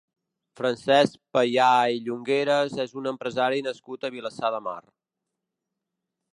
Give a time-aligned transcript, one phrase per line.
[0.61, 1.67] Francesc Payà
[1.97, 4.79] i Llongueras és un empresari nascut a Vilassar de Mar.